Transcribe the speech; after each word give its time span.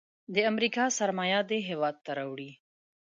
د 0.33 0.35
امریکا 0.51 0.85
سرمایه 0.97 1.39
دې 1.49 1.59
هیواد 1.69 1.95
ته 2.05 2.11
راوړي. 2.19 2.51